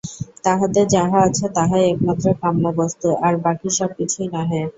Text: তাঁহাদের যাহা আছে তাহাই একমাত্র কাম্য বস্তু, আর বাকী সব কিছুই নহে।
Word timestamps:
তাঁহাদের 0.43 0.85
যাহা 0.87 1.19
আছে 1.27 1.45
তাহাই 1.55 1.83
একমাত্র 1.87 2.25
কাম্য 2.41 2.63
বস্তু, 2.77 3.07
আর 3.25 3.33
বাকী 3.43 3.69
সব 3.77 3.89
কিছুই 3.99 4.27
নহে। 4.33 4.61